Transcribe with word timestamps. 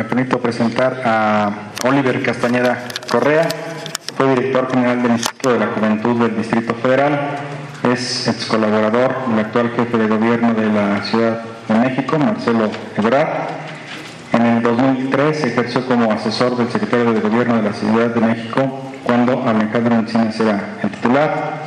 me 0.00 0.04
permito 0.04 0.40
presentar 0.40 1.02
a 1.04 1.50
Oliver 1.84 2.22
Castañeda 2.22 2.84
Correa, 3.10 3.46
fue 4.16 4.30
director 4.34 4.70
general 4.70 5.02
del 5.02 5.12
Instituto 5.12 5.52
de 5.52 5.58
la 5.58 5.66
Juventud 5.66 6.22
del 6.22 6.38
Distrito 6.38 6.74
Federal, 6.74 7.20
es 7.82 8.26
ex 8.26 8.46
colaborador 8.46 9.26
del 9.28 9.40
actual 9.40 9.72
jefe 9.76 9.98
de 9.98 10.08
gobierno 10.08 10.54
de 10.54 10.70
la 10.70 11.02
Ciudad 11.02 11.42
de 11.68 11.74
México, 11.74 12.18
Marcelo 12.18 12.70
Ebrard. 12.96 13.28
En 14.32 14.46
el 14.46 14.62
2003 14.62 15.44
ejerció 15.44 15.86
como 15.86 16.10
asesor 16.10 16.56
del 16.56 16.70
secretario 16.70 17.12
de 17.12 17.20
Gobierno 17.20 17.56
de 17.56 17.62
la 17.62 17.72
Ciudad 17.74 18.06
de 18.06 18.20
México 18.22 18.92
cuando 19.04 19.46
Alejandro 19.46 19.96
Encinas 19.96 20.40
era 20.40 20.78
el 20.82 20.90
titular 20.92 21.60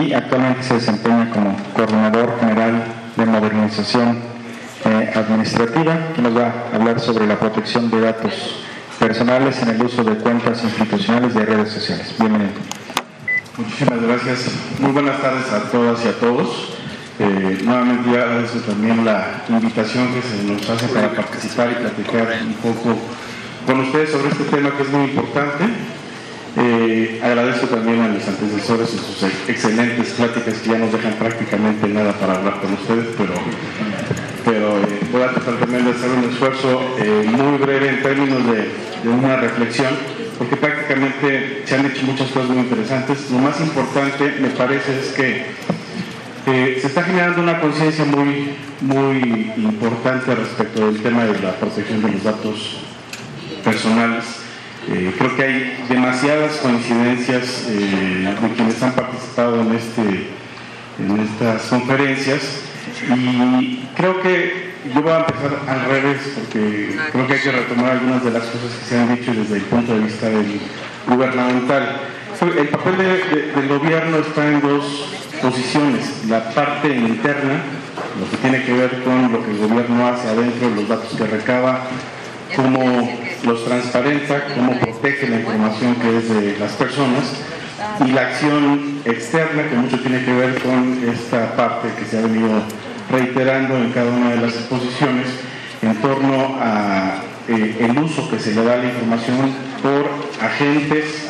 y 0.00 0.14
actualmente 0.14 0.62
se 0.62 0.74
desempeña 0.74 1.28
como 1.30 1.54
coordinador 1.74 2.40
general 2.40 2.82
de 3.14 3.26
modernización 3.26 4.37
eh, 4.84 5.12
administrativa, 5.14 6.12
que 6.14 6.22
nos 6.22 6.36
va 6.36 6.52
a 6.72 6.76
hablar 6.76 7.00
sobre 7.00 7.26
la 7.26 7.38
protección 7.38 7.90
de 7.90 8.00
datos 8.00 8.64
personales 8.98 9.60
en 9.62 9.68
el 9.70 9.82
uso 9.82 10.04
de 10.04 10.16
cuentas 10.16 10.62
institucionales 10.64 11.34
de 11.34 11.44
redes 11.44 11.70
sociales. 11.70 12.14
Bienvenido. 12.18 12.50
Muchísimas 13.56 14.02
gracias. 14.02 14.50
Muy 14.78 14.92
buenas 14.92 15.20
tardes 15.20 15.52
a 15.52 15.70
todas 15.70 16.04
y 16.04 16.08
a 16.08 16.12
todos. 16.12 16.74
Eh, 17.18 17.58
nuevamente 17.64 18.12
ya 18.12 18.22
agradezco 18.22 18.60
también 18.60 19.04
la 19.04 19.42
invitación 19.48 20.14
que 20.14 20.22
se 20.22 20.44
nos 20.44 20.70
hace 20.70 20.86
para 20.94 21.10
participar 21.10 21.72
y 21.72 21.74
platicar 21.74 22.28
un 22.46 22.54
poco 22.54 22.96
con 23.66 23.80
ustedes 23.80 24.10
sobre 24.10 24.28
este 24.28 24.44
tema 24.44 24.70
que 24.76 24.82
es 24.84 24.88
muy 24.90 25.04
importante. 25.04 25.64
Eh, 26.56 27.20
agradezco 27.22 27.66
también 27.66 28.00
a 28.00 28.08
mis 28.08 28.26
antecesores 28.26 28.94
y 28.94 28.98
sus 28.98 29.22
excelentes 29.48 30.10
pláticas 30.10 30.54
que 30.54 30.70
ya 30.70 30.78
nos 30.78 30.92
dejan 30.92 31.12
prácticamente 31.14 31.86
nada 31.88 32.12
para 32.12 32.34
hablar 32.34 32.60
con 32.60 32.72
ustedes, 32.72 33.14
pero, 33.16 33.34
pero 34.48 34.78
eh, 34.78 35.00
voy 35.12 35.22
a 35.22 35.30
tratar 35.32 35.56
también 35.56 35.84
de 35.84 35.90
hacer 35.90 36.10
un 36.10 36.24
esfuerzo 36.24 36.80
muy 37.26 37.58
breve 37.58 37.90
en 37.90 38.02
términos 38.02 38.40
de, 38.46 38.88
una 39.08 39.36
reflexión 39.36 39.92
porque 40.38 40.56
prácticamente 40.56 41.62
se 41.64 41.74
han 41.74 41.86
hecho 41.86 42.04
muchas 42.04 42.30
cosas 42.30 42.48
muy 42.48 42.58
interesantes. 42.58 43.30
Lo 43.30 43.38
más 43.38 43.60
importante, 43.60 44.36
me 44.40 44.48
parece, 44.50 44.98
es 45.00 45.08
que 45.12 45.46
eh, 46.46 46.78
se 46.80 46.86
está 46.86 47.02
generando 47.02 47.42
una 47.42 47.60
conciencia 47.60 48.04
muy, 48.04 48.54
muy 48.80 49.52
importante 49.56 50.34
respecto 50.34 50.86
del 50.86 51.02
tema 51.02 51.24
de 51.24 51.38
la 51.40 51.52
protección 51.56 52.02
de 52.02 52.12
los 52.12 52.24
datos 52.24 52.78
personales. 53.62 54.24
Eh, 54.90 55.14
creo 55.18 55.36
que 55.36 55.42
hay 55.42 55.84
demasiadas 55.88 56.56
coincidencias 56.56 57.66
eh, 57.68 58.34
de 58.40 58.54
quienes 58.54 58.82
han 58.82 58.92
participado 58.92 59.60
en, 59.60 59.72
este, 59.74 60.28
en 60.98 61.20
estas 61.20 61.62
conferencias 61.64 62.67
y 63.16 63.88
creo 63.96 64.20
que 64.20 64.68
yo 64.94 65.02
voy 65.02 65.12
a 65.12 65.18
empezar 65.18 65.58
al 65.66 65.84
revés 65.86 66.18
porque 66.34 66.96
creo 67.12 67.26
que 67.26 67.32
hay 67.32 67.40
que 67.40 67.52
retomar 67.52 67.90
algunas 67.92 68.24
de 68.24 68.30
las 68.30 68.44
cosas 68.44 68.72
que 68.78 68.84
se 68.86 68.98
han 68.98 69.14
dicho 69.14 69.32
desde 69.32 69.56
el 69.56 69.62
punto 69.62 69.94
de 69.94 70.00
vista 70.00 70.28
del 70.28 70.60
gubernamental. 71.06 72.00
El 72.40 72.68
papel 72.68 72.96
del 72.96 73.68
gobierno 73.68 74.18
está 74.18 74.48
en 74.48 74.60
dos 74.60 75.08
posiciones. 75.42 76.24
La 76.28 76.50
parte 76.50 76.88
interna, 76.88 77.62
lo 78.18 78.30
que 78.30 78.36
tiene 78.36 78.64
que 78.64 78.72
ver 78.72 79.02
con 79.02 79.32
lo 79.32 79.44
que 79.44 79.50
el 79.50 79.58
gobierno 79.58 80.06
hace 80.06 80.28
adentro, 80.28 80.70
los 80.70 80.88
datos 80.88 81.14
que 81.16 81.24
recaba, 81.24 81.82
cómo 82.54 83.18
los 83.44 83.64
transparenta, 83.64 84.46
cómo 84.54 84.78
protege 84.78 85.28
la 85.28 85.40
información 85.40 85.96
que 85.96 86.18
es 86.18 86.28
de 86.28 86.58
las 86.58 86.72
personas 86.72 87.24
y 88.04 88.12
la 88.12 88.22
acción 88.22 89.00
externa 89.04 89.68
que 89.68 89.76
mucho 89.76 89.98
tiene 90.00 90.24
que 90.24 90.32
ver 90.32 90.62
con 90.62 90.98
esta 91.08 91.56
parte 91.56 91.88
que 91.98 92.04
se 92.04 92.18
ha 92.18 92.22
venido 92.22 92.62
reiterando 93.10 93.76
en 93.76 93.90
cada 93.92 94.10
una 94.10 94.30
de 94.30 94.36
las 94.36 94.54
exposiciones 94.54 95.26
en 95.82 95.96
torno 95.96 96.58
a 96.60 97.22
eh, 97.48 97.76
el 97.80 97.98
uso 97.98 98.28
que 98.30 98.38
se 98.38 98.54
le 98.54 98.62
da 98.62 98.74
a 98.74 98.76
la 98.76 98.84
información 98.84 99.54
por 99.82 100.10
agentes 100.44 101.28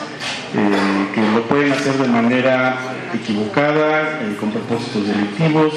eh, 0.54 1.08
que 1.14 1.20
lo 1.34 1.42
pueden 1.42 1.72
hacer 1.72 1.94
de 1.94 2.08
manera 2.08 2.76
equivocada, 3.14 4.20
eh, 4.22 4.36
con 4.38 4.50
propósitos 4.50 5.06
delictivos, 5.06 5.74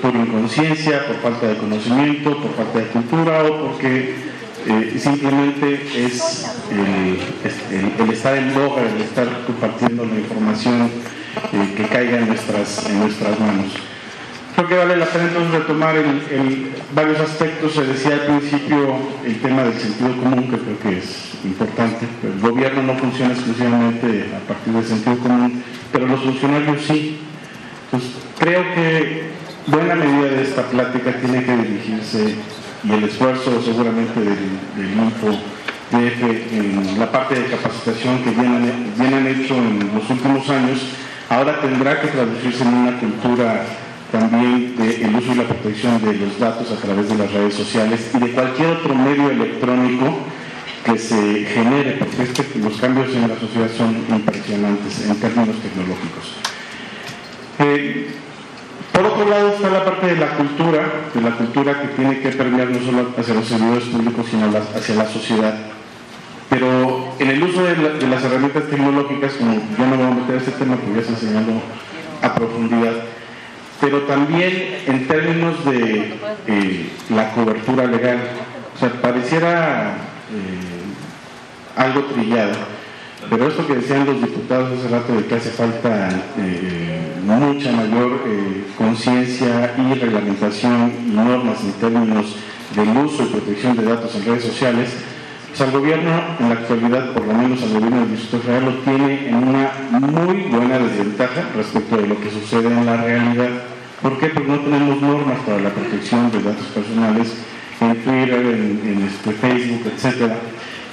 por 0.00 0.14
inconsciencia, 0.14 1.06
por 1.06 1.16
falta 1.16 1.48
de 1.48 1.56
conocimiento, 1.56 2.38
por 2.38 2.54
falta 2.54 2.78
de 2.78 2.86
cultura 2.86 3.42
o 3.42 3.66
porque 3.66 4.33
simplemente 4.98 5.80
es 5.96 6.46
el, 6.70 8.10
estar 8.12 8.36
en 8.36 8.54
boga, 8.54 8.82
el 8.82 9.02
estar 9.02 9.26
compartiendo 9.46 10.04
la 10.04 10.14
información 10.14 10.90
que 11.76 11.82
caiga 11.84 12.18
en 12.18 12.28
nuestras, 12.28 12.86
en 12.88 13.00
nuestras 13.00 13.38
manos. 13.40 13.72
Creo 14.54 14.68
que 14.68 14.76
vale 14.76 14.96
la 14.96 15.06
pena 15.06 15.24
entonces 15.24 15.52
retomar 15.52 15.96
en, 15.96 16.70
varios 16.94 17.18
aspectos. 17.18 17.72
Se 17.72 17.84
decía 17.84 18.14
al 18.14 18.38
principio 18.38 18.96
el 19.26 19.40
tema 19.40 19.64
del 19.64 19.74
sentido 19.74 20.16
común, 20.16 20.48
que 20.48 20.58
creo 20.58 20.78
que 20.78 20.98
es 20.98 21.30
importante. 21.44 22.06
El 22.22 22.40
gobierno 22.40 22.82
no 22.84 22.94
funciona 22.94 23.32
exclusivamente 23.34 24.28
a 24.32 24.46
partir 24.46 24.72
del 24.72 24.84
sentido 24.84 25.18
común, 25.18 25.64
pero 25.90 26.06
los 26.06 26.20
funcionarios 26.20 26.82
sí. 26.86 27.18
Entonces, 27.86 28.10
creo 28.38 28.62
que 28.74 29.22
buena 29.66 29.96
medida 29.96 30.28
de 30.28 30.42
esta 30.42 30.62
plática 30.62 31.18
tiene 31.20 31.44
que 31.44 31.56
dirigirse 31.56 32.36
y 32.84 32.92
el 32.92 33.04
esfuerzo 33.04 33.62
seguramente 33.62 34.20
del, 34.20 34.58
del 34.76 34.94
en 35.92 36.98
la 36.98 37.10
parte 37.10 37.34
de 37.34 37.46
capacitación 37.46 38.22
que 38.22 38.30
vienen, 38.30 38.92
vienen 38.98 39.26
hecho 39.26 39.54
en 39.54 39.90
los 39.94 40.08
últimos 40.10 40.48
años, 40.50 40.80
ahora 41.28 41.60
tendrá 41.60 42.00
que 42.00 42.08
traducirse 42.08 42.62
en 42.62 42.74
una 42.74 42.98
cultura 42.98 43.64
también 44.10 44.76
del 44.76 45.16
uso 45.16 45.32
y 45.32 45.34
la 45.36 45.44
protección 45.44 46.04
de 46.04 46.14
los 46.14 46.38
datos 46.38 46.70
a 46.70 46.76
través 46.76 47.08
de 47.08 47.16
las 47.16 47.32
redes 47.32 47.54
sociales 47.54 48.10
y 48.14 48.18
de 48.18 48.30
cualquier 48.32 48.68
otro 48.68 48.94
medio 48.94 49.30
electrónico 49.30 50.18
que 50.84 50.98
se 50.98 51.46
genere, 51.46 51.96
porque 51.98 52.58
los 52.58 52.76
cambios 52.78 53.14
en 53.14 53.28
la 53.28 53.38
sociedad 53.40 53.70
son 53.76 54.04
impresionantes 54.08 55.08
en 55.08 55.16
términos 55.16 55.56
tecnológicos. 55.62 56.36
Eh, 57.58 58.14
por 58.94 59.06
otro 59.06 59.28
lado 59.28 59.48
está 59.48 59.70
la 59.70 59.84
parte 59.84 60.06
de 60.06 60.16
la 60.16 60.28
cultura, 60.36 60.80
de 61.12 61.20
la 61.20 61.32
cultura 61.32 61.80
que 61.80 61.88
tiene 61.88 62.20
que 62.20 62.28
permear 62.28 62.68
no 62.68 62.78
solo 62.78 63.08
hacia 63.18 63.34
los 63.34 63.44
servidores 63.44 63.84
públicos, 63.84 64.24
sino 64.30 64.46
hacia 64.46 64.94
la 64.94 65.06
sociedad. 65.06 65.54
Pero 66.48 67.12
en 67.18 67.28
el 67.28 67.42
uso 67.42 67.64
de, 67.64 68.06
las 68.06 68.22
herramientas 68.22 68.70
tecnológicas, 68.70 69.32
como 69.32 69.54
yo 69.54 69.86
no 69.86 69.96
voy 69.96 70.06
a 70.06 70.10
meter 70.10 70.36
este 70.36 70.52
tema 70.52 70.76
porque 70.76 71.00
ya 71.00 71.06
se 71.06 71.12
enseñado 71.14 71.60
a 72.22 72.34
profundidad, 72.36 72.92
pero 73.80 74.02
también 74.02 74.76
en 74.86 75.08
términos 75.08 75.64
de 75.64 76.14
eh, 76.46 76.90
la 77.10 77.32
cobertura 77.32 77.86
legal. 77.86 78.18
O 78.76 78.78
sea, 78.78 78.92
pareciera 79.02 79.94
eh, 80.30 81.80
algo 81.80 82.04
trillado, 82.04 82.54
pero 83.28 83.48
esto 83.48 83.66
que 83.66 83.74
decían 83.74 84.06
los 84.06 84.20
diputados 84.20 84.78
hace 84.78 84.88
rato 84.88 85.14
de 85.14 85.26
que 85.26 85.34
hace 85.34 85.50
falta 85.50 86.10
eh, 86.38 86.93
mucha 87.24 87.72
mayor 87.72 88.20
conciencia 88.76 89.74
y 89.78 89.94
reglamentación 89.94 91.14
normas 91.14 91.62
en 91.62 91.72
términos 91.72 92.36
del 92.74 92.96
uso 92.96 93.22
y 93.22 93.26
protección 93.26 93.76
de 93.76 93.84
datos 93.84 94.14
en 94.14 94.24
redes 94.24 94.44
sociales, 94.44 94.90
pues 95.48 95.60
el 95.60 95.70
gobierno 95.70 96.10
en 96.40 96.48
la 96.48 96.54
actualidad, 96.56 97.12
por 97.12 97.26
lo 97.26 97.34
menos 97.34 97.62
el 97.62 97.74
gobierno 97.74 98.00
del 98.00 98.10
Distrito 98.10 98.40
Federal, 98.40 98.64
lo 98.64 98.74
tiene 98.78 99.28
en 99.28 99.34
una 99.36 99.72
muy 99.90 100.42
buena 100.50 100.78
desventaja 100.78 101.48
respecto 101.54 101.96
de 101.96 102.08
lo 102.08 102.20
que 102.20 102.30
sucede 102.30 102.68
en 102.68 102.84
la 102.84 102.96
realidad. 102.96 103.50
¿Por 104.02 104.18
qué? 104.18 104.28
Porque 104.28 104.48
no 104.48 104.58
tenemos 104.58 105.00
normas 105.00 105.38
para 105.46 105.60
la 105.60 105.70
protección 105.70 106.30
de 106.32 106.42
datos 106.42 106.66
personales 106.66 107.32
en 107.80 107.94
Twitter, 108.02 108.40
en, 108.40 109.08
este, 109.08 109.32
Facebook, 109.32 109.92
etc. 109.96 110.32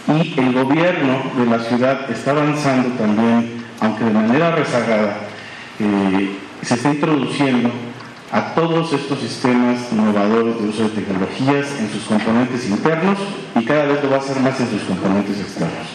Y 0.08 0.40
el 0.40 0.54
gobierno 0.54 1.24
de 1.38 1.46
la 1.46 1.60
ciudad 1.60 2.12
está 2.12 2.32
avanzando 2.32 2.90
también, 2.90 3.64
aunque 3.80 4.04
de 4.06 4.12
manera 4.12 4.56
rezagada, 4.56 5.31
eh, 5.80 6.38
se 6.62 6.76
está 6.76 6.94
introduciendo 6.94 7.72
a 8.32 8.54
todos 8.54 8.94
estos 8.94 9.20
sistemas 9.20 9.92
innovadores 9.92 10.62
de 10.62 10.70
uso 10.70 10.84
de 10.84 10.90
tecnologías 10.90 11.68
en 11.80 11.90
sus 11.92 12.04
componentes 12.04 12.70
internos 12.70 13.18
y 13.60 13.66
cada 13.66 13.86
vez 13.86 14.02
lo 14.04 14.10
va 14.10 14.18
a 14.18 14.20
hacer 14.20 14.40
más 14.40 14.60
en 14.60 14.70
sus 14.70 14.82
componentes 14.84 15.40
externos. 15.40 15.88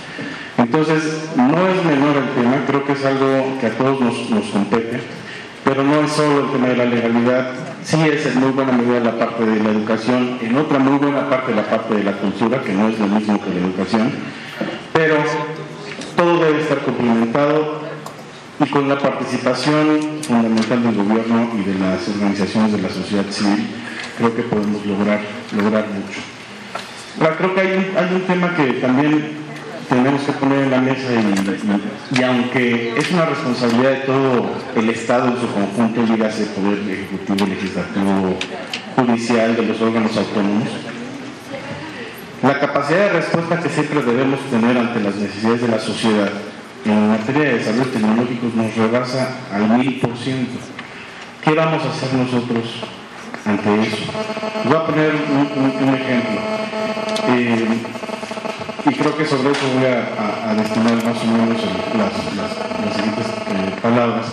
Entonces, 0.59 1.31
no 1.37 1.69
es 1.69 1.85
menor 1.85 2.17
el 2.17 2.43
tema, 2.43 2.65
creo 2.67 2.85
que 2.85 2.93
es 2.93 3.05
algo 3.05 3.59
que 3.61 3.67
a 3.67 3.71
todos 3.71 4.01
nos, 4.01 4.31
nos 4.31 4.45
compete, 4.47 5.01
pero 5.65 5.83
no 5.83 6.01
es 6.01 6.13
solo 6.13 6.47
el 6.47 6.53
tema 6.53 6.69
de 6.69 6.77
la 6.77 6.85
legalidad, 6.85 7.53
sí 7.83 8.01
es 8.03 8.27
en 8.27 8.41
muy 8.41 8.51
buena 8.51 8.73
medida 8.73 9.01
la 9.01 9.19
parte 9.19 9.45
de 9.47 9.63
la 9.63 9.71
educación, 9.71 10.39
en 10.43 10.57
otra 10.57 10.79
muy 10.79 10.99
buena 10.99 11.29
parte 11.31 11.55
la 11.55 11.65
parte 11.65 11.95
de 11.95 12.05
la 12.05 12.13
cultura, 12.13 12.63
que 12.63 12.73
no 12.73 12.89
es 12.89 12.99
lo 12.99 13.07
mismo 13.07 13.41
que 13.41 13.51
la 13.51 13.67
educación, 13.67 14.11
pero 14.93 15.17
todo 16.17 16.45
debe 16.45 16.61
estar 16.61 16.79
complementado 16.81 17.86
y 18.59 18.67
con 18.71 18.89
la 18.89 18.99
participación 18.99 20.23
fundamental 20.23 20.83
del 20.83 20.95
gobierno 20.95 21.51
y 21.59 21.63
de 21.65 21.75
las 21.79 22.09
organizaciones 22.09 22.73
de 22.73 22.83
la 22.83 22.89
sociedad 22.89 23.25
civil, 23.31 23.67
creo 24.17 24.35
que 24.35 24.43
podemos 24.43 24.85
lograr, 24.87 25.21
lograr 25.55 25.87
mucho. 25.89 26.21
Ahora, 27.21 27.37
creo 27.37 27.55
que 27.55 27.61
hay 27.61 27.95
hay 27.97 28.15
un 28.15 28.23
tema 28.23 28.55
que 28.55 28.65
también 28.75 29.47
tenemos 29.89 30.23
que 30.23 30.33
poner 30.33 30.65
en 30.65 30.71
la 30.71 30.81
mesa 30.81 31.09
y, 32.13 32.23
aunque 32.23 32.95
es 32.97 33.11
una 33.13 33.27
responsabilidad 33.27 33.91
de 33.91 33.97
todo 34.01 34.51
el 34.75 34.91
Estado 34.91 35.29
en 35.29 35.41
su 35.41 35.47
conjunto, 35.53 36.13
dígase 36.13 36.47
Poder 36.47 36.79
Ejecutivo, 36.91 37.47
Legislativo, 37.47 38.37
Judicial, 38.97 39.57
de 39.57 39.63
los 39.63 39.81
órganos 39.81 40.17
autónomos, 40.17 40.69
La 42.43 42.59
capacidad 42.59 42.99
de 42.99 43.09
respuesta 43.11 43.61
que 43.61 43.69
siempre 43.69 44.03
debemos 44.03 44.41
tener 44.51 44.77
ante 44.77 45.01
las 45.01 45.15
necesidades 45.17 45.63
de 45.63 45.69
la 45.69 45.79
sociedad 45.79 46.31
en 46.93 47.09
materia 47.09 47.43
de 47.43 47.59
desarrollo 47.59 47.91
tecnológico 47.91 48.47
nos 48.55 48.75
rebasa 48.77 49.37
al 49.53 49.79
mil 49.79 50.01
por 50.01 50.17
ciento. 50.17 50.59
¿Qué 51.43 51.53
vamos 51.53 51.85
a 51.85 51.91
hacer 51.91 52.15
nosotros 52.15 52.65
ante 53.45 53.83
eso? 53.83 54.13
Voy 54.65 54.77
a 54.77 54.87
poner 54.87 55.13
un, 55.15 55.95
ejemplo. 55.95 56.41
Eh, 57.29 57.67
y 58.85 58.95
creo 58.95 59.17
que 59.17 59.25
sobre 59.25 59.51
eso 59.51 59.67
voy 59.75 59.87
a, 59.87 60.55
destinar 60.55 60.95
más 61.05 61.23
o 61.23 61.27
menos 61.27 61.61
las, 61.97 62.95
siguientes 62.95 63.27
eh, 63.27 63.77
palabras. 63.83 64.27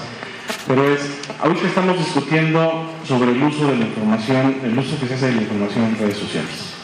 Pero 0.68 0.94
es, 0.94 1.02
ahorita 1.42 1.68
estamos 1.68 1.98
discutiendo 1.98 2.86
sobre 3.04 3.32
el 3.32 3.44
uso 3.44 3.68
de 3.68 3.78
la 3.78 3.86
información, 3.86 4.58
el 4.64 4.78
uso 4.78 5.00
que 5.00 5.08
se 5.08 5.16
hace 5.16 5.28
de 5.28 5.36
la 5.36 5.42
información 5.42 5.86
en 5.86 5.98
redes 5.98 6.18
sociales. 6.18 6.83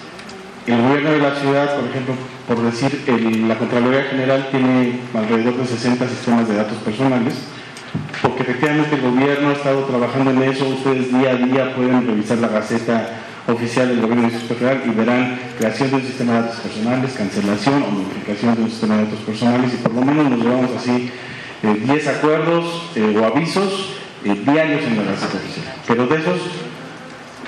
El 0.70 0.84
gobierno 0.84 1.10
de 1.14 1.18
la 1.18 1.34
ciudad, 1.34 1.76
por 1.78 1.90
ejemplo, 1.90 2.14
por 2.48 2.62
decir, 2.62 3.04
la 3.48 3.58
Contraloría 3.58 4.04
General 4.04 4.50
tiene 4.52 5.00
alrededor 5.16 5.58
de 5.58 5.66
60 5.66 6.08
sistemas 6.08 6.48
de 6.48 6.58
datos 6.58 6.78
personales, 6.86 7.34
porque 8.22 8.44
efectivamente 8.44 8.94
el 8.94 9.02
gobierno 9.02 9.50
ha 9.50 9.54
estado 9.54 9.80
trabajando 9.86 10.30
en 10.30 10.44
eso, 10.44 10.68
ustedes 10.68 11.12
día 11.12 11.32
a 11.32 11.36
día 11.38 11.76
pueden 11.76 12.06
revisar 12.06 12.38
la 12.38 12.50
Gaceta 12.50 13.10
Oficial 13.48 13.88
del 13.88 14.02
Gobierno 14.02 14.22
del 14.22 14.32
Distrito 14.32 14.60
Federal 14.60 14.84
y 14.86 14.90
verán 14.92 15.40
creación 15.58 15.90
de 15.90 15.96
un 15.96 16.04
sistema 16.04 16.34
de 16.34 16.42
datos 16.42 16.60
personales, 16.60 17.14
cancelación 17.14 17.84
o 17.84 17.90
modificación 17.90 18.56
de 18.56 18.62
un 18.62 18.70
sistema 18.70 18.98
de 18.98 19.04
datos 19.06 19.20
personales 19.22 19.74
y 19.74 19.78
por 19.78 19.94
lo 19.96 20.02
menos 20.02 20.30
nos 20.30 20.40
llevamos 20.40 20.70
así 20.78 21.10
10 21.64 22.06
eh, 22.06 22.10
acuerdos 22.12 22.92
eh, 22.96 23.18
o 23.20 23.26
avisos 23.26 23.96
eh, 24.24 24.40
diarios 24.46 24.84
en 24.84 24.98
la 24.98 25.04
Gaceta 25.04 25.36
Oficial. 25.36 25.66
Pero 25.88 26.06
de 26.06 26.16
esos 26.18 26.69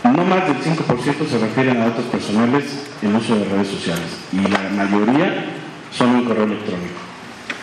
no 0.09 0.25
más 0.25 0.47
del 0.47 0.57
5% 0.57 1.27
se 1.27 1.37
refieren 1.37 1.77
a 1.77 1.85
datos 1.85 2.05
personales 2.05 2.63
en 3.01 3.15
uso 3.15 3.35
de 3.35 3.45
redes 3.45 3.67
sociales 3.67 4.07
y 4.31 4.37
la 4.37 4.85
mayoría 4.85 5.45
son 5.91 6.17
en 6.17 6.25
correo 6.25 6.45
electrónico. 6.45 6.99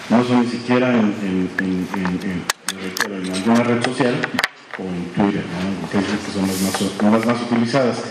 No 0.08 0.24
son 0.24 0.42
ni 0.42 0.46
siquiera 0.48 0.90
en, 0.90 1.50
alguna 3.34 3.62
red 3.64 3.82
social 3.84 4.14
o 4.78 4.82
en 4.82 5.04
Twitter, 5.14 5.44
que 5.90 6.32
son 6.32 6.46
las 7.12 7.26
más, 7.26 7.42
utilizadas. 7.42 8.04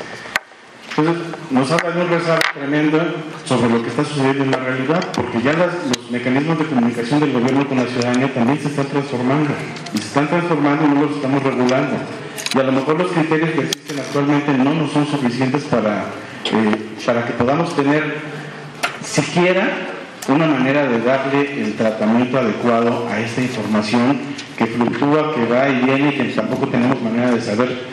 Entonces, 0.97 1.23
nos 1.51 1.71
ha 1.71 1.77
dado 1.77 2.01
un 2.01 2.09
rezago 2.09 2.41
tremendo 2.55 2.99
sobre 3.45 3.69
lo 3.69 3.83
que 3.83 3.89
está 3.89 4.03
sucediendo 4.03 4.45
en 4.45 4.51
la 4.51 4.57
realidad, 4.57 5.07
porque 5.13 5.43
ya 5.43 5.53
los 5.53 6.09
mecanismos 6.09 6.57
de 6.57 6.65
comunicación 6.65 7.19
del 7.19 7.33
gobierno 7.33 7.67
con 7.67 7.77
la 7.77 7.85
ciudadanía 7.85 8.33
también 8.33 8.59
se 8.59 8.69
están 8.69 8.87
transformando, 8.87 9.51
y 9.93 9.97
se 9.99 10.05
están 10.05 10.27
transformando 10.27 10.85
y 10.85 10.87
no 10.87 11.01
los 11.03 11.17
estamos 11.17 11.43
regulando. 11.43 11.97
Y 12.55 12.59
a 12.59 12.63
lo 12.63 12.71
mejor 12.71 12.97
los 12.97 13.11
criterios 13.11 13.51
que 13.51 13.61
existen 13.61 13.99
actualmente 13.99 14.53
no 14.53 14.73
nos 14.73 14.91
son 14.91 15.05
suficientes 15.05 15.65
para, 15.65 16.05
eh, 16.51 16.75
para 17.05 17.25
que 17.25 17.33
podamos 17.33 17.75
tener 17.75 18.15
siquiera 19.03 19.69
una 20.29 20.47
manera 20.47 20.87
de 20.87 20.99
darle 21.01 21.61
el 21.61 21.75
tratamiento 21.75 22.39
adecuado 22.39 23.07
a 23.07 23.19
esta 23.19 23.41
información 23.41 24.17
que 24.57 24.65
fluctúa, 24.65 25.35
que 25.35 25.45
va 25.45 25.69
y 25.69 25.79
viene 25.85 26.09
y 26.09 26.13
que 26.13 26.23
tampoco 26.33 26.67
tenemos 26.69 26.99
manera 27.03 27.29
de 27.29 27.39
saber 27.39 27.83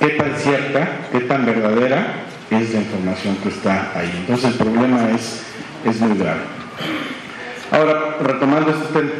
qué 0.00 0.08
tan 0.08 0.34
cierta, 0.34 1.06
qué 1.12 1.20
tan 1.20 1.46
verdadera 1.46 2.26
es 2.50 2.74
la 2.74 2.80
información 2.80 3.36
que 3.36 3.48
está 3.48 3.92
ahí. 3.94 4.12
Entonces 4.18 4.52
el 4.52 4.54
problema 4.54 5.10
es, 5.10 5.42
es 5.84 6.00
muy 6.00 6.18
grave. 6.18 6.40
Ahora, 7.70 8.16
retomando 8.20 8.70
este 8.70 8.86
tema, 8.92 9.10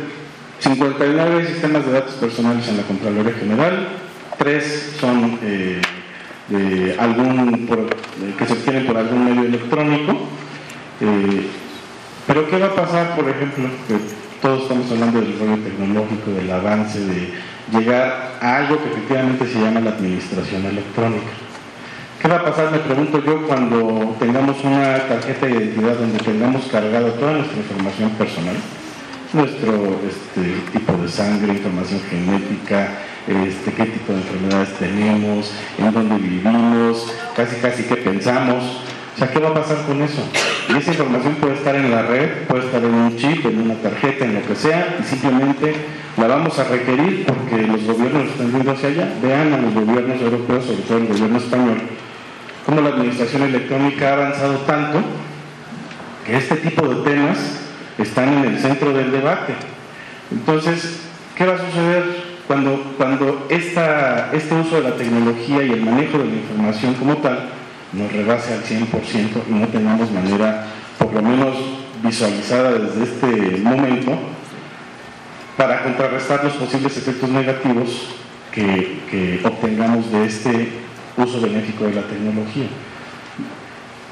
59 0.58 1.46
sistemas 1.46 1.86
de 1.86 1.92
datos 1.92 2.14
personales 2.14 2.68
en 2.68 2.76
la 2.76 2.82
Contraloría 2.82 3.32
General, 3.32 3.88
tres 4.36 4.96
son 5.00 5.38
eh, 5.42 5.80
de 6.48 6.96
algún, 6.98 7.68
que 8.36 8.46
se 8.46 8.52
obtienen 8.52 8.86
por 8.86 8.96
algún 8.96 9.24
medio 9.24 9.42
electrónico. 9.42 10.12
Eh, 11.00 11.46
pero 12.26 12.48
¿qué 12.50 12.58
va 12.58 12.66
a 12.66 12.74
pasar, 12.74 13.16
por 13.16 13.28
ejemplo? 13.28 13.68
Que 13.88 13.96
todos 14.42 14.62
estamos 14.62 14.90
hablando 14.90 15.20
del 15.20 15.38
rollo 15.38 15.62
tecnológico, 15.62 16.30
del 16.32 16.50
avance, 16.50 16.98
de 17.00 17.32
llegar 17.72 18.38
a 18.40 18.56
algo 18.56 18.82
que 18.82 18.90
efectivamente 18.90 19.46
se 19.46 19.60
llama 19.60 19.80
la 19.80 19.90
administración 19.90 20.66
electrónica. 20.66 21.30
¿Qué 22.20 22.28
va 22.28 22.36
a 22.36 22.44
pasar, 22.44 22.70
me 22.70 22.80
pregunto 22.80 23.24
yo, 23.24 23.46
cuando 23.46 24.14
tengamos 24.18 24.62
una 24.62 24.98
tarjeta 25.08 25.46
de 25.46 25.52
identidad 25.52 25.94
donde 25.94 26.18
tengamos 26.18 26.66
cargado 26.66 27.12
toda 27.12 27.32
nuestra 27.32 27.56
información 27.56 28.10
personal? 28.10 28.56
Nuestro 29.32 29.98
este, 30.06 30.78
tipo 30.78 30.92
de 31.00 31.08
sangre, 31.08 31.54
información 31.54 31.98
genética, 32.10 32.98
este, 33.26 33.72
qué 33.72 33.86
tipo 33.86 34.12
de 34.12 34.18
enfermedades 34.18 34.68
tenemos, 34.78 35.50
en 35.78 35.92
dónde 35.94 36.16
vivimos, 36.16 37.10
casi 37.34 37.56
casi 37.56 37.84
qué 37.84 37.96
pensamos. 37.96 38.82
O 39.14 39.18
sea, 39.18 39.30
¿qué 39.30 39.38
va 39.38 39.48
a 39.48 39.54
pasar 39.54 39.78
con 39.86 40.02
eso? 40.02 40.22
Y 40.68 40.76
esa 40.76 40.90
información 40.90 41.36
puede 41.36 41.54
estar 41.54 41.74
en 41.74 41.90
la 41.90 42.02
red, 42.02 42.44
puede 42.48 42.66
estar 42.66 42.84
en 42.84 42.94
un 42.94 43.16
chip, 43.16 43.46
en 43.46 43.60
una 43.60 43.76
tarjeta, 43.76 44.26
en 44.26 44.34
lo 44.34 44.42
que 44.46 44.56
sea, 44.56 44.98
y 45.00 45.04
simplemente 45.04 45.74
la 46.18 46.26
vamos 46.26 46.58
a 46.58 46.64
requerir 46.64 47.24
porque 47.24 47.66
los 47.66 47.82
gobiernos 47.84 48.24
están 48.24 48.52
viendo 48.52 48.72
hacia 48.72 48.90
allá. 48.90 49.08
Vean 49.22 49.54
a 49.54 49.56
los 49.56 49.72
gobiernos 49.72 50.20
europeos, 50.20 50.66
sobre 50.66 50.82
todo 50.82 50.98
el 50.98 51.06
gobierno 51.06 51.38
español, 51.38 51.80
cómo 52.70 52.82
la 52.82 52.90
administración 52.90 53.42
electrónica 53.42 54.10
ha 54.10 54.12
avanzado 54.12 54.58
tanto 54.58 55.02
que 56.24 56.36
este 56.36 56.54
tipo 56.56 56.86
de 56.86 57.10
temas 57.10 57.38
están 57.98 58.28
en 58.28 58.44
el 58.44 58.58
centro 58.60 58.92
del 58.92 59.10
debate. 59.10 59.54
Entonces, 60.30 61.00
¿qué 61.36 61.46
va 61.46 61.54
a 61.54 61.58
suceder? 61.58 62.30
cuando, 62.50 62.82
cuando 62.96 63.46
este 63.48 64.54
uso 64.54 64.82
de 64.82 64.90
la 64.90 64.96
tecnología 64.96 65.62
y 65.62 65.70
el 65.70 65.82
manejo 65.82 66.18
de 66.18 66.24
la 66.24 66.34
información 66.34 66.94
como 66.94 67.16
tal 67.18 67.48
nos 67.92 68.12
rebase 68.12 68.54
al 68.54 68.64
100% 68.64 68.88
y 69.48 69.52
no 69.52 69.68
tengamos 69.68 70.10
manera, 70.10 70.66
por 70.98 71.12
lo 71.12 71.22
menos 71.22 71.56
visualizada 72.02 72.72
desde 72.72 73.04
este 73.04 73.56
momento, 73.58 74.18
para 75.56 75.84
contrarrestar 75.84 76.42
los 76.42 76.54
posibles 76.54 76.96
efectos 76.96 77.30
negativos 77.30 78.16
que, 78.50 79.40
obtengamos 79.44 80.10
de 80.10 80.24
este 80.24 80.68
uso 81.16 81.40
benéfico 81.40 81.84
de 81.84 81.94
la 81.94 82.02
tecnología. 82.02 82.66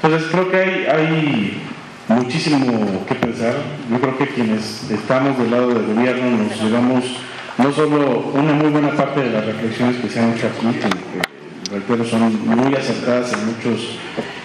Entonces 0.01 0.29
creo 0.31 0.49
que 0.49 0.57
hay, 0.57 0.85
hay 0.87 1.61
muchísimo 2.07 3.05
que 3.05 3.15
pensar. 3.15 3.55
Yo 3.91 3.99
creo 3.99 4.17
que 4.17 4.27
quienes 4.27 4.89
estamos 4.89 5.37
del 5.37 5.51
lado 5.51 5.67
del 5.69 5.85
gobierno 5.85 6.43
nos 6.43 6.61
llevamos 6.61 7.03
no 7.57 7.73
solo 7.73 8.31
una 8.33 8.53
muy 8.53 8.69
buena 8.69 8.91
parte 8.91 9.19
de 9.19 9.31
las 9.31 9.45
reflexiones 9.45 9.97
que 9.97 10.09
se 10.09 10.19
han 10.19 10.33
hecho 10.33 10.47
aquí, 10.47 10.79
que 11.69 12.05
son 12.05 12.47
muy 12.47 12.73
acertadas 12.73 13.33
en 13.33 13.45
muchos, 13.47 13.97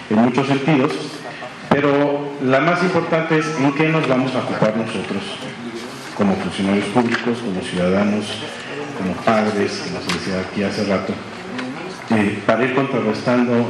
en 0.09 0.17
muchos 0.17 0.47
sentidos, 0.47 0.91
pero 1.69 2.33
la 2.43 2.59
más 2.59 2.83
importante 2.83 3.39
es 3.39 3.45
en 3.57 3.73
qué 3.73 3.87
nos 3.87 4.07
vamos 4.07 4.35
a 4.35 4.39
ocupar 4.39 4.75
nosotros, 4.75 5.23
como 6.17 6.35
funcionarios 6.35 6.85
públicos, 6.87 7.39
como 7.39 7.61
ciudadanos, 7.61 8.25
como 8.97 9.13
padres, 9.23 9.83
como 9.85 10.01
se 10.01 10.17
decía 10.17 10.41
aquí 10.41 10.63
hace 10.63 10.83
rato, 10.83 11.13
eh, 12.11 12.39
para 12.45 12.63
ir 12.63 12.75
contrarrestando 12.75 13.65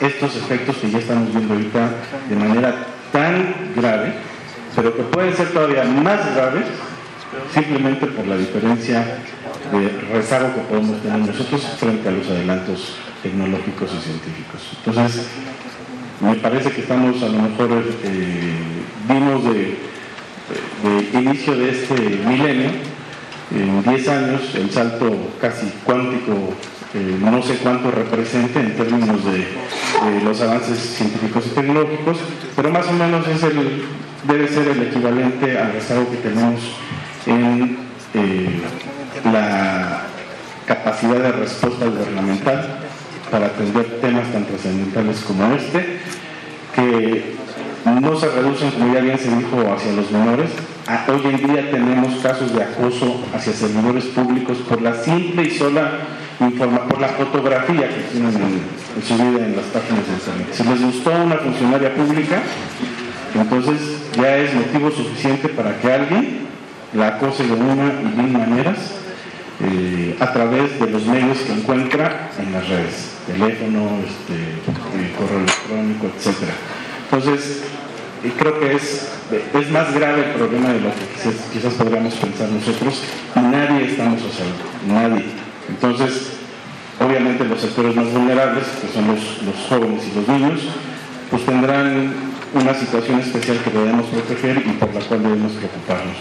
estos 0.00 0.36
efectos 0.36 0.76
que 0.76 0.90
ya 0.90 0.98
estamos 0.98 1.32
viendo 1.32 1.54
ahorita 1.54 1.90
de 2.28 2.36
manera 2.36 2.86
tan 3.12 3.54
grave, 3.76 4.14
pero 4.74 4.96
que 4.96 5.02
pueden 5.04 5.36
ser 5.36 5.48
todavía 5.50 5.84
más 5.84 6.34
graves 6.34 6.64
simplemente 7.52 8.06
por 8.06 8.26
la 8.26 8.36
diferencia 8.36 9.18
de 9.72 9.88
rezago 10.12 10.54
que 10.54 10.60
podemos 10.62 11.00
tener 11.02 11.18
nosotros 11.18 11.62
frente 11.78 12.08
a 12.08 12.12
los 12.12 12.26
adelantos 12.28 12.94
tecnológicos 13.22 13.90
y 13.98 14.02
científicos. 14.02 14.60
Entonces, 14.84 15.26
me 16.20 16.34
parece 16.36 16.70
que 16.70 16.82
estamos 16.82 17.22
a 17.22 17.28
lo 17.28 17.38
mejor, 17.38 17.84
eh, 18.04 18.52
vimos 19.08 19.44
de, 19.44 19.78
inicio 21.18 21.56
de 21.56 21.70
este 21.70 21.94
milenio, 21.94 22.70
en 23.50 23.82
10 23.82 24.08
años, 24.08 24.54
el 24.54 24.70
salto 24.70 25.10
casi 25.40 25.66
cuántico, 25.84 26.54
no 26.94 27.42
sé 27.42 27.56
cuánto 27.56 27.90
representa 27.90 28.60
en 28.60 28.76
términos 28.76 29.24
de, 29.24 29.46
los 30.24 30.40
avances 30.40 30.78
científicos 30.78 31.46
y 31.46 31.50
tecnológicos, 31.50 32.18
pero 32.56 32.70
más 32.70 32.86
o 32.88 32.92
menos 32.92 33.26
es 33.28 33.42
el, 33.44 33.84
debe 34.24 34.48
ser 34.48 34.68
el 34.68 34.82
equivalente 34.82 35.58
al 35.58 35.72
rezago 35.72 36.10
que 36.10 36.16
tenemos 36.16 36.60
en 37.26 37.78
eh, 38.14 38.60
la 39.32 40.02
capacidad 40.66 41.18
de 41.18 41.32
respuesta 41.32 41.86
gubernamental 41.86 42.78
para 43.30 43.46
atender 43.46 44.00
temas 44.00 44.30
tan 44.32 44.44
trascendentales 44.44 45.20
como 45.20 45.54
este, 45.54 45.98
que 46.74 47.36
no 47.84 48.16
se 48.16 48.28
reducen, 48.28 48.70
como 48.72 48.92
ya 48.92 49.00
bien 49.00 49.18
se 49.18 49.34
dijo, 49.34 49.72
hacia 49.72 49.92
los 49.92 50.10
menores. 50.10 50.50
Hoy 51.08 51.34
en 51.34 51.36
día 51.46 51.70
tenemos 51.70 52.20
casos 52.22 52.54
de 52.54 52.62
acoso 52.62 53.24
hacia 53.34 53.52
servidores 53.52 54.04
públicos 54.06 54.58
por 54.68 54.82
la 54.82 54.94
simple 54.94 55.44
y 55.44 55.50
sola 55.50 55.90
informa 56.46 56.86
por 56.86 57.00
la 57.00 57.08
fotografía 57.08 57.88
que 57.88 58.02
tienen 58.12 58.34
en, 58.34 59.02
su 59.02 59.14
vida 59.14 59.46
en 59.46 59.56
las 59.56 59.66
páginas 59.66 60.06
de 60.06 60.12
internet. 60.12 60.48
Si 60.52 60.64
les 60.64 60.82
gustó 60.82 61.10
una 61.10 61.36
funcionaria 61.36 61.94
pública, 61.94 62.42
entonces 63.34 63.80
ya 64.16 64.36
es 64.36 64.54
motivo 64.54 64.90
suficiente 64.90 65.48
para 65.48 65.78
que 65.80 65.92
alguien 65.92 66.46
la 66.94 67.08
acose 67.08 67.44
de 67.44 67.52
una 67.52 67.92
y 68.02 68.16
mil 68.16 68.32
maneras 68.32 68.76
eh, 69.60 70.16
a 70.18 70.32
través 70.32 70.78
de 70.78 70.90
los 70.90 71.06
medios 71.06 71.38
que 71.38 71.52
encuentra 71.52 72.30
en 72.38 72.52
las 72.52 72.68
redes, 72.68 73.10
teléfono, 73.26 73.98
este, 74.04 74.34
eh, 74.34 75.14
correo 75.16 75.38
electrónico, 75.38 76.06
etc. 76.06 76.50
Entonces, 77.04 77.62
creo 78.38 78.60
que 78.60 78.74
es, 78.74 79.08
es 79.54 79.70
más 79.70 79.94
grave 79.94 80.24
el 80.26 80.30
problema 80.32 80.68
de 80.70 80.80
lo 80.80 80.90
que 80.90 81.06
quizás, 81.14 81.34
quizás 81.52 81.74
podríamos 81.74 82.14
pensar 82.14 82.48
nosotros 82.48 83.02
y 83.34 83.40
nadie 83.40 83.86
estamos 83.86 84.20
a 84.20 84.36
salvo, 84.36 84.64
nadie. 84.88 85.24
Entonces, 85.68 86.32
obviamente 87.00 87.44
los 87.44 87.60
sectores 87.60 87.94
más 87.94 88.12
vulnerables, 88.12 88.64
que 88.80 88.88
son 88.88 89.06
los, 89.08 89.42
los 89.42 89.56
jóvenes 89.68 90.02
y 90.06 90.16
los 90.16 90.28
niños, 90.28 90.60
pues 91.30 91.44
tendrán 91.46 92.12
una 92.54 92.74
situación 92.74 93.20
especial 93.20 93.58
que 93.64 93.70
debemos 93.70 94.06
proteger 94.06 94.62
y 94.66 94.72
por 94.72 94.92
la 94.94 95.00
cual 95.00 95.22
debemos 95.22 95.52
preocuparnos. 95.52 96.16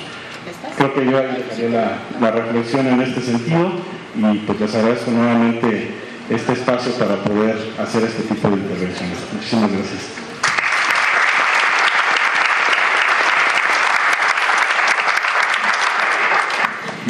Creo 0.78 0.94
que 0.94 1.06
yo 1.06 1.18
dejaré 1.18 1.70
la, 1.70 1.98
la 2.20 2.32
reflexión 2.32 2.88
en 2.88 3.02
este 3.02 3.22
sentido 3.22 3.72
y 4.16 4.38
pues 4.40 4.60
les 4.60 4.76
agradezco 4.76 5.12
nuevamente 5.12 5.92
este 6.30 6.54
espacio 6.54 6.94
para 6.94 7.16
poder 7.18 7.58
hacer 7.78 8.04
este 8.04 8.24
tipo 8.24 8.50
de 8.50 8.56
intervenciones. 8.56 9.18
Muchísimas 9.34 9.72
gracias. 9.72 10.31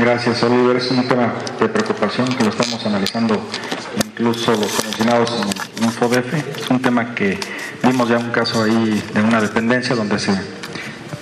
Gracias, 0.02 0.42
Oliver. 0.42 0.78
Es 0.78 0.90
un 0.90 1.08
tema 1.08 1.32
de 1.60 1.70
preocupación 1.70 2.28
que 2.30 2.44
lo 2.44 2.50
estamos 2.50 2.84
analizando 2.88 3.40
incluso 4.04 4.52
los 4.54 4.72
comisionados 4.72 5.32
en 5.78 5.84
InfoDF. 5.84 6.34
Es 6.60 6.70
un 6.72 6.82
tema 6.82 7.14
que 7.14 7.40
vimos 7.84 8.10
ya 8.10 8.18
un 8.18 8.32
caso 8.32 8.64
ahí 8.64 9.00
de 9.14 9.22
una 9.22 9.40
dependencia 9.40 9.96
donde 9.96 10.18
se 10.18 10.32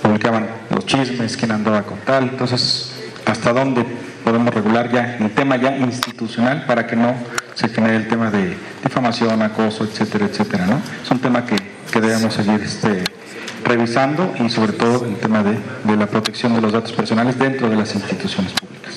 publicaban 0.00 0.48
los 0.70 0.86
chismes, 0.86 1.36
quién 1.36 1.52
andaba 1.52 1.82
con 1.82 1.98
tal. 1.98 2.30
Entonces, 2.30 2.94
¿hasta 3.26 3.52
dónde 3.52 3.84
podemos 4.24 4.54
regular 4.54 4.90
ya 4.90 5.18
el 5.18 5.30
tema 5.32 5.56
ya 5.56 5.76
institucional 5.76 6.64
para 6.64 6.86
que 6.86 6.96
no 6.96 7.14
se 7.56 7.68
genere 7.68 7.96
el 7.96 8.08
tema 8.08 8.30
de 8.30 8.56
difamación, 8.82 9.42
acoso, 9.42 9.84
etcétera, 9.84 10.24
etcétera? 10.24 10.64
¿no? 10.64 10.80
Es 11.04 11.10
un 11.10 11.18
tema 11.18 11.44
que, 11.44 11.56
que 11.92 12.00
debemos 12.00 12.32
seguir 12.32 12.62
este, 12.62 13.04
revisando 13.64 14.34
y 14.38 14.48
sobre 14.50 14.72
todo 14.72 15.06
el 15.06 15.16
tema 15.16 15.42
de, 15.42 15.58
de 15.84 15.96
la 15.96 16.06
protección 16.06 16.54
de 16.54 16.60
los 16.60 16.72
datos 16.72 16.92
personales 16.92 17.38
dentro 17.38 17.68
de 17.68 17.76
las 17.76 17.94
instituciones 17.94 18.52
públicas. 18.52 18.94